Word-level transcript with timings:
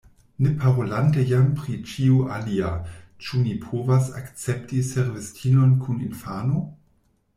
Ne 0.43 0.49
parolante 0.61 1.21
jam 1.31 1.51
pri 1.59 1.75
ĉio 1.91 2.15
alia, 2.37 2.71
ĉu 3.27 3.43
ni 3.43 3.53
povas 3.69 4.09
akcepti 4.23 4.83
servistinon 4.89 5.77
kun 5.85 6.01
infano? 6.07 6.65